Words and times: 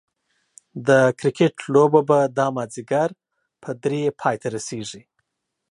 د 0.87 0.89
کرکټ 1.19 1.55
لوبه 1.73 2.01
به 2.09 2.19
دا 2.37 2.47
ماځيګر 2.57 3.09
په 3.61 3.69
دري 3.81 4.01
پايي 4.19 4.37
ته 4.41 4.47
رسيږي 4.55 5.03